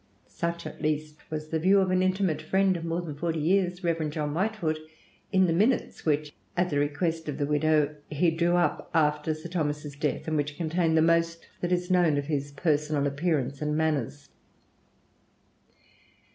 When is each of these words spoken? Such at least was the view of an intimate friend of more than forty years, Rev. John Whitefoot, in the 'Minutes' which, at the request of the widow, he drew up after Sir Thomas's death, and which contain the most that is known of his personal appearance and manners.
Such 0.25 0.65
at 0.65 0.81
least 0.81 1.29
was 1.29 1.49
the 1.49 1.59
view 1.59 1.79
of 1.79 1.91
an 1.91 2.01
intimate 2.01 2.41
friend 2.41 2.75
of 2.75 2.83
more 2.83 3.03
than 3.03 3.13
forty 3.13 3.37
years, 3.39 3.83
Rev. 3.83 4.09
John 4.09 4.31
Whitefoot, 4.33 4.79
in 5.31 5.45
the 5.45 5.53
'Minutes' 5.53 6.07
which, 6.07 6.33
at 6.57 6.71
the 6.71 6.79
request 6.79 7.29
of 7.29 7.37
the 7.37 7.45
widow, 7.45 7.95
he 8.09 8.31
drew 8.31 8.55
up 8.55 8.89
after 8.95 9.35
Sir 9.35 9.49
Thomas's 9.49 9.95
death, 9.95 10.27
and 10.27 10.37
which 10.37 10.57
contain 10.57 10.95
the 10.95 11.03
most 11.03 11.47
that 11.59 11.71
is 11.71 11.91
known 11.91 12.17
of 12.17 12.25
his 12.25 12.49
personal 12.51 13.05
appearance 13.05 13.61
and 13.61 13.77
manners. 13.77 14.29